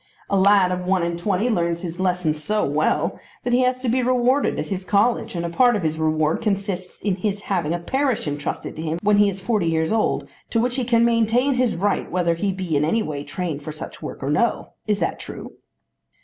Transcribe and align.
"A 0.31 0.35
lad 0.35 0.71
of 0.71 0.83
one 0.87 1.03
and 1.03 1.15
twenty 1.19 1.47
learns 1.47 1.83
his 1.83 1.99
lessons 1.99 2.43
so 2.43 2.65
well 2.65 3.19
that 3.43 3.53
he 3.53 3.59
has 3.61 3.81
to 3.83 3.87
be 3.87 4.01
rewarded 4.01 4.57
at 4.59 4.69
his 4.69 4.83
college, 4.83 5.35
and 5.35 5.45
a 5.45 5.49
part 5.49 5.75
of 5.75 5.83
his 5.83 5.99
reward 5.99 6.41
consists 6.41 7.01
in 7.01 7.17
his 7.17 7.41
having 7.41 7.71
a 7.71 7.77
parish 7.77 8.27
entrusted 8.27 8.75
to 8.77 8.81
him 8.81 8.97
when 9.03 9.17
he 9.17 9.29
is 9.29 9.41
forty 9.41 9.67
years 9.67 9.93
old, 9.93 10.27
to 10.49 10.59
which 10.59 10.77
he 10.77 10.85
can 10.85 11.05
maintain 11.05 11.53
his 11.53 11.75
right 11.75 12.09
whether 12.11 12.33
he 12.33 12.51
be 12.51 12.75
in 12.75 12.83
any 12.83 13.03
way 13.03 13.23
trained 13.23 13.61
for 13.61 13.71
such 13.71 14.01
work 14.01 14.23
or 14.23 14.31
no. 14.31 14.69
Is 14.87 14.97
that 14.97 15.19
true?" 15.19 15.53